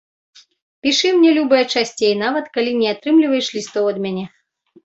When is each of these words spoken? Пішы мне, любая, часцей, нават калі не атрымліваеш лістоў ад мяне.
Пішы 0.85 1.11
мне, 1.17 1.33
любая, 1.39 1.59
часцей, 1.73 2.13
нават 2.23 2.45
калі 2.57 2.71
не 2.81 2.87
атрымліваеш 2.95 3.55
лістоў 3.59 3.85
ад 3.93 3.97
мяне. 4.09 4.25